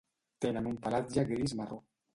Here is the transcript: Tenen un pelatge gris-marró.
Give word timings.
Tenen 0.45 0.69
un 0.71 0.81
pelatge 0.87 1.29
gris-marró. 1.35 1.83